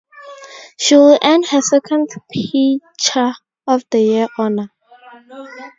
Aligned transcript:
She 0.79 0.95
would 0.97 1.19
earn 1.23 1.43
her 1.43 1.61
second 1.61 2.09
Pitcher 2.31 3.33
of 3.67 3.83
The 3.91 3.99
Year 4.01 4.27
honor. 4.35 4.71